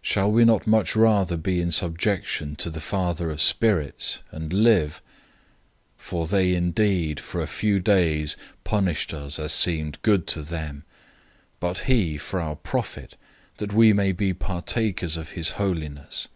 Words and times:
Shall 0.00 0.30
we 0.30 0.44
not 0.44 0.64
much 0.64 0.94
rather 0.94 1.36
be 1.36 1.60
in 1.60 1.72
subjection 1.72 2.54
to 2.54 2.70
the 2.70 2.78
Father 2.78 3.32
of 3.32 3.40
spirits, 3.40 4.22
and 4.30 4.52
live? 4.52 5.02
012:010 5.98 6.00
For 6.02 6.26
they 6.28 6.54
indeed, 6.54 7.18
for 7.18 7.40
a 7.40 7.48
few 7.48 7.80
days, 7.80 8.36
punished 8.62 9.12
us 9.12 9.40
as 9.40 9.52
seemed 9.52 10.00
good 10.02 10.28
to 10.28 10.42
them; 10.42 10.84
but 11.58 11.78
he 11.90 12.16
for 12.16 12.38
our 12.38 12.54
profit, 12.54 13.16
that 13.56 13.72
we 13.72 13.92
may 13.92 14.12
be 14.12 14.32
partakers 14.32 15.16
of 15.16 15.30
his 15.30 15.48
holiness. 15.58 16.28